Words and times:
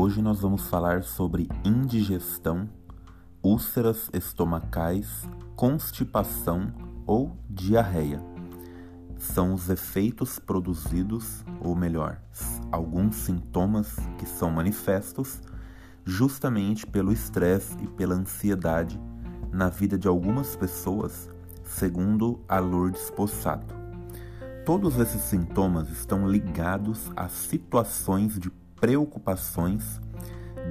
Hoje 0.00 0.22
nós 0.22 0.38
vamos 0.42 0.68
falar 0.68 1.02
sobre 1.02 1.48
indigestão, 1.64 2.68
úlceras 3.42 4.08
estomacais, 4.12 5.28
constipação 5.56 6.72
ou 7.04 7.36
diarreia. 7.50 8.22
São 9.16 9.52
os 9.52 9.68
efeitos 9.68 10.38
produzidos, 10.38 11.44
ou 11.60 11.74
melhor, 11.74 12.22
alguns 12.70 13.16
sintomas 13.16 13.96
que 14.18 14.24
são 14.24 14.52
manifestos 14.52 15.40
justamente 16.04 16.86
pelo 16.86 17.12
estresse 17.12 17.76
e 17.82 17.88
pela 17.88 18.14
ansiedade 18.14 19.00
na 19.50 19.68
vida 19.68 19.98
de 19.98 20.06
algumas 20.06 20.54
pessoas, 20.54 21.28
segundo 21.64 22.38
a 22.48 22.60
Lourdes 22.60 23.10
Possato. 23.10 23.74
Todos 24.64 24.96
esses 24.96 25.22
sintomas 25.22 25.90
estão 25.90 26.24
ligados 26.28 27.10
a 27.16 27.28
situações 27.28 28.38
de 28.38 28.48
preocupações, 28.80 30.00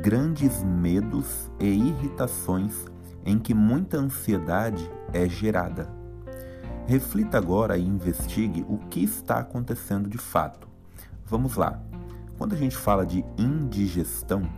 grandes 0.01 0.63
medos 0.63 1.51
e 1.59 1.65
irritações 1.65 2.85
em 3.25 3.37
que 3.37 3.53
muita 3.53 3.97
ansiedade 3.97 4.89
é 5.13 5.27
gerada. 5.27 5.89
Reflita 6.85 7.37
agora 7.37 7.77
e 7.77 7.85
investigue 7.85 8.65
o 8.67 8.77
que 8.77 9.03
está 9.03 9.39
acontecendo 9.39 10.09
de 10.09 10.17
fato. 10.17 10.67
Vamos 11.25 11.55
lá. 11.55 11.81
Quando 12.37 12.53
a 12.53 12.57
gente 12.57 12.77
fala 12.77 13.05
de 13.05 13.25
indigestão, 13.37 14.49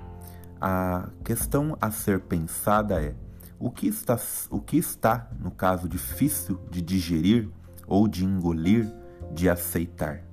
a 0.62 1.10
questão 1.24 1.76
a 1.82 1.90
ser 1.90 2.20
pensada 2.20 3.02
é 3.02 3.16
o 3.58 3.72
que 3.72 3.88
está, 3.88 4.20
o 4.52 4.60
que 4.60 4.78
está 4.78 5.28
no 5.40 5.50
caso 5.50 5.90
difícil 5.90 6.60
de 6.70 6.82
digerir 6.82 7.50
ou 7.88 8.08
de 8.08 8.24
engolir, 8.24 8.88
de 9.34 9.50
aceitar. 9.50 10.29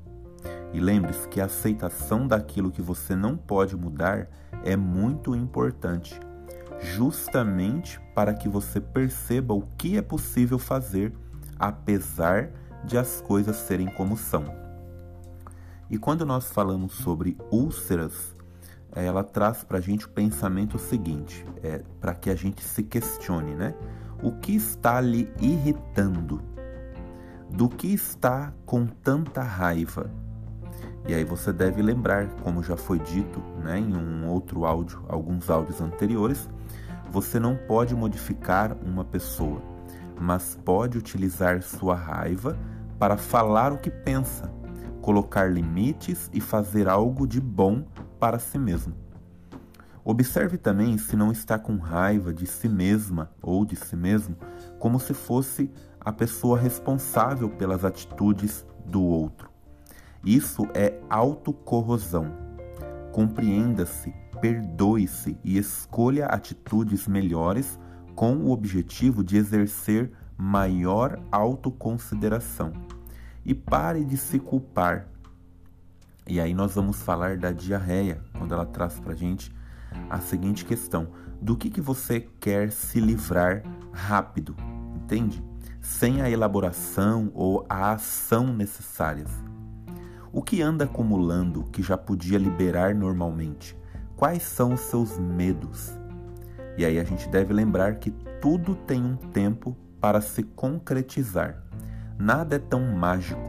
E 0.76 0.78
lembre-se 0.78 1.26
que 1.28 1.40
a 1.40 1.46
aceitação 1.46 2.28
daquilo 2.28 2.70
que 2.70 2.82
você 2.82 3.16
não 3.16 3.34
pode 3.34 3.74
mudar 3.74 4.28
é 4.62 4.76
muito 4.76 5.34
importante, 5.34 6.20
justamente 6.78 7.98
para 8.14 8.34
que 8.34 8.46
você 8.46 8.78
perceba 8.78 9.54
o 9.54 9.62
que 9.78 9.96
é 9.96 10.02
possível 10.02 10.58
fazer 10.58 11.14
apesar 11.58 12.50
de 12.84 12.98
as 12.98 13.22
coisas 13.22 13.56
serem 13.56 13.86
como 13.86 14.18
são. 14.18 14.44
E 15.88 15.96
quando 15.96 16.26
nós 16.26 16.52
falamos 16.52 16.92
sobre 16.92 17.38
úlceras, 17.50 18.36
ela 18.92 19.24
traz 19.24 19.64
para 19.64 19.78
a 19.78 19.80
gente 19.80 20.04
o 20.04 20.10
pensamento 20.10 20.78
seguinte, 20.78 21.42
é, 21.62 21.82
para 21.98 22.14
que 22.14 22.28
a 22.28 22.34
gente 22.34 22.62
se 22.62 22.82
questione, 22.82 23.54
né? 23.54 23.74
O 24.22 24.30
que 24.30 24.54
está 24.54 25.00
lhe 25.00 25.32
irritando? 25.40 26.42
Do 27.50 27.66
que 27.66 27.94
está 27.94 28.52
com 28.66 28.84
tanta 28.84 29.42
raiva? 29.42 30.10
E 31.08 31.14
aí 31.14 31.24
você 31.24 31.52
deve 31.52 31.80
lembrar, 31.82 32.28
como 32.42 32.62
já 32.62 32.76
foi 32.76 32.98
dito 32.98 33.40
né, 33.62 33.78
em 33.78 33.94
um 33.94 34.28
outro 34.28 34.64
áudio, 34.64 35.04
alguns 35.08 35.48
áudios 35.48 35.80
anteriores, 35.80 36.48
você 37.10 37.38
não 37.38 37.56
pode 37.56 37.94
modificar 37.94 38.76
uma 38.84 39.04
pessoa 39.04 39.62
mas 40.20 40.58
pode 40.64 40.98
utilizar 40.98 41.62
sua 41.62 41.94
raiva 41.94 42.58
para 42.98 43.16
falar 43.16 43.72
o 43.72 43.78
que 43.78 43.90
pensa, 43.90 44.50
colocar 45.02 45.50
limites 45.52 46.30
e 46.32 46.40
fazer 46.40 46.88
algo 46.88 47.26
de 47.26 47.40
bom 47.40 47.84
para 48.18 48.38
si 48.38 48.58
mesmo. 48.58 48.94
Observe 50.04 50.56
também 50.56 50.96
se 50.98 51.16
não 51.16 51.32
está 51.32 51.58
com 51.58 51.76
raiva 51.76 52.32
de 52.32 52.46
si 52.46 52.68
mesma 52.68 53.30
ou 53.42 53.64
de 53.64 53.76
si 53.76 53.96
mesmo, 53.96 54.36
como 54.78 55.00
se 55.00 55.12
fosse 55.12 55.70
a 56.00 56.12
pessoa 56.12 56.58
responsável 56.58 57.50
pelas 57.50 57.84
atitudes 57.84 58.64
do 58.84 59.02
outro. 59.02 59.50
Isso 60.26 60.66
é 60.74 60.98
autocorrosão. 61.08 62.34
Compreenda-se, 63.12 64.12
perdoe-se 64.40 65.38
e 65.44 65.56
escolha 65.56 66.26
atitudes 66.26 67.06
melhores 67.06 67.78
com 68.16 68.34
o 68.38 68.50
objetivo 68.50 69.22
de 69.22 69.36
exercer 69.36 70.10
maior 70.36 71.22
autoconsideração. 71.30 72.72
E 73.44 73.54
pare 73.54 74.04
de 74.04 74.16
se 74.16 74.40
culpar. 74.40 75.06
E 76.26 76.40
aí 76.40 76.52
nós 76.52 76.74
vamos 76.74 77.00
falar 77.00 77.36
da 77.36 77.52
diarreia, 77.52 78.20
quando 78.36 78.52
ela 78.52 78.66
traz 78.66 78.98
para 78.98 79.14
gente 79.14 79.54
a 80.10 80.18
seguinte 80.18 80.64
questão: 80.64 81.06
do 81.40 81.56
que, 81.56 81.70
que 81.70 81.80
você 81.80 82.28
quer 82.40 82.72
se 82.72 82.98
livrar 82.98 83.62
rápido, 83.92 84.56
entende? 84.96 85.40
Sem 85.80 86.20
a 86.20 86.28
elaboração 86.28 87.30
ou 87.32 87.64
a 87.68 87.92
ação 87.92 88.52
necessárias. 88.52 89.30
O 90.36 90.42
que 90.42 90.60
anda 90.60 90.84
acumulando 90.84 91.64
que 91.72 91.82
já 91.82 91.96
podia 91.96 92.36
liberar 92.36 92.94
normalmente? 92.94 93.74
Quais 94.14 94.42
são 94.42 94.74
os 94.74 94.80
seus 94.80 95.18
medos? 95.18 95.98
E 96.76 96.84
aí 96.84 96.98
a 96.98 97.04
gente 97.04 97.26
deve 97.30 97.54
lembrar 97.54 97.94
que 97.94 98.10
tudo 98.38 98.74
tem 98.74 99.02
um 99.02 99.16
tempo 99.16 99.74
para 99.98 100.20
se 100.20 100.42
concretizar. 100.42 101.64
Nada 102.18 102.56
é 102.56 102.58
tão 102.58 102.82
mágico, 102.82 103.40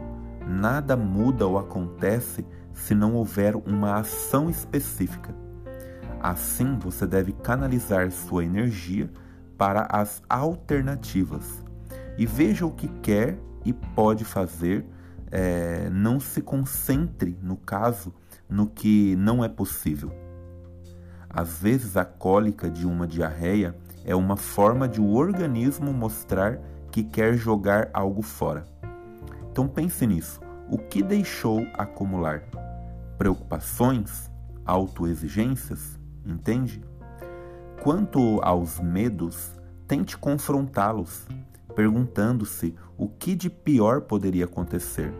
nada 0.47 0.95
muda 0.95 1.45
ou 1.45 1.59
acontece 1.59 2.45
se 2.71 2.95
não 2.95 3.15
houver 3.15 3.57
uma 3.57 3.95
ação 3.95 4.49
específica. 4.49 5.35
Assim, 6.21 6.79
você 6.79 7.05
deve 7.05 7.33
canalizar 7.33 8.09
sua 8.11 8.45
energia 8.45 9.11
para 9.57 9.89
as 9.91 10.23
alternativas 10.29 11.65
e 12.17 12.25
veja 12.25 12.65
o 12.65 12.71
que 12.71 12.87
quer 13.01 13.37
e 13.65 13.73
pode 13.73 14.23
fazer. 14.23 14.85
É, 15.31 15.89
não 15.89 16.19
se 16.19 16.41
concentre, 16.41 17.38
no 17.41 17.57
caso, 17.57 18.13
no 18.49 18.67
que 18.67 19.15
não 19.17 19.43
é 19.43 19.49
possível. 19.49 20.11
Às 21.29 21.59
vezes, 21.59 21.97
a 21.97 22.05
cólica 22.05 22.69
de 22.69 22.88
uma 22.88 23.05
diarreia 23.05 23.75
é 24.05 24.16
uma 24.16 24.37
forma 24.37 24.87
de 24.87 25.01
o 25.01 25.13
organismo 25.13 25.91
mostrar 25.93 26.59
que 26.91 27.03
quer 27.03 27.35
jogar 27.35 27.89
algo 27.93 28.21
fora. 28.21 28.66
Então 29.51 29.67
pense 29.67 30.07
nisso. 30.07 30.39
O 30.69 30.77
que 30.77 31.03
deixou 31.03 31.66
acumular? 31.73 32.43
Preocupações? 33.17 34.31
Autoexigências? 34.66 35.99
Entende? 36.25 36.81
Quanto 37.83 38.39
aos 38.41 38.79
medos, 38.79 39.51
tente 39.87 40.17
confrontá-los, 40.17 41.27
perguntando-se 41.77 42.73
o 42.97 43.07
que 43.07 43.35
de 43.35 43.51
pior 43.51 44.01
poderia 44.01 44.45
acontecer. 44.45 45.13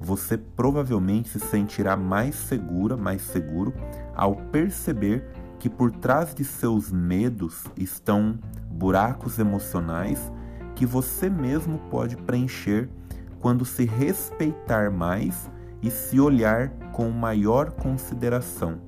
Você 0.00 0.36
provavelmente 0.36 1.28
se 1.28 1.38
sentirá 1.38 1.96
mais 1.96 2.34
segura, 2.34 2.96
mais 2.96 3.22
seguro 3.22 3.72
ao 4.12 4.34
perceber 4.34 5.24
que 5.60 5.70
por 5.70 5.92
trás 5.92 6.34
de 6.34 6.44
seus 6.44 6.90
medos 6.90 7.66
estão 7.76 8.36
buracos 8.68 9.38
emocionais 9.38 10.32
que 10.74 10.84
você 10.84 11.30
mesmo 11.30 11.78
pode 11.88 12.16
preencher 12.16 12.90
quando 13.38 13.64
se 13.64 13.84
respeitar 13.84 14.90
mais 14.90 15.48
e 15.80 15.88
se 15.88 16.18
olhar 16.18 16.68
com 16.92 17.08
maior 17.10 17.70
consideração. 17.70 18.80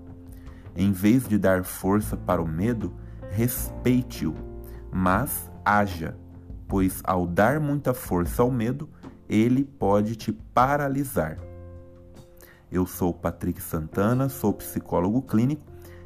Em 0.74 0.90
vez 0.90 1.28
de 1.28 1.38
dar 1.38 1.62
força 1.62 2.16
para 2.16 2.42
o 2.42 2.48
medo, 2.48 2.92
respeite-o, 3.30 4.34
mas 4.90 5.48
haja, 5.64 6.16
pois 6.68 7.00
ao 7.02 7.26
dar 7.26 7.58
muita 7.58 7.94
força 7.94 8.42
ao 8.42 8.50
medo, 8.50 8.88
ele 9.28 9.64
pode 9.64 10.14
te 10.14 10.30
paralisar. 10.30 11.38
Eu 12.70 12.86
sou 12.86 13.12
Patrick 13.14 13.60
Santana, 13.62 14.28
sou 14.28 14.52
psicólogo 14.52 15.22
clínico 15.22 15.64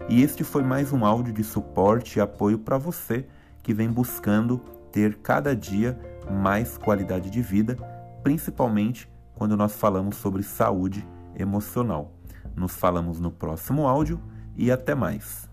e 0.09 0.23
este 0.23 0.45
foi 0.45 0.63
mais 0.63 0.93
um 0.93 1.05
áudio 1.05 1.33
de 1.33 1.43
suporte 1.43 2.19
e 2.19 2.23
apoio 2.23 2.59
para 2.59 2.79
você 2.79 3.27
que 3.63 3.75
vem 3.75 3.91
buscando 3.91 4.59
ter 4.93 5.17
cada 5.17 5.55
dia 5.55 5.99
mais 6.31 6.79
qualidade 6.79 7.31
de 7.31 7.43
vida, 7.43 7.77
principalmente 8.23 9.11
quando 9.35 9.57
nós 9.57 9.75
falamos 9.75 10.17
sobre 10.17 10.43
saúde 10.43 11.07
emocional. 11.37 12.13
Nos 12.55 12.73
falamos 12.73 13.19
no 13.19 13.33
próximo 13.33 13.89
áudio 13.89 14.21
e 14.57 14.71
até 14.71 14.95
mais. 14.95 15.49